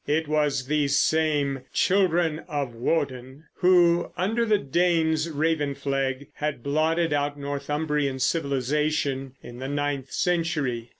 [0.07, 7.13] It was these same "Children of Woden" who, under the Danes' raven flag, had blotted
[7.13, 10.89] out Northumbrian civilization in the ninth century.